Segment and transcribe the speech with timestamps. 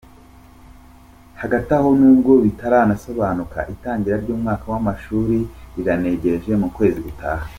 [1.41, 5.37] Hagati aho, nubwo bitarasobanuka, itangira ry’umwaka w’amashuri
[5.73, 7.43] rirenegereje mu kwezi gutaha.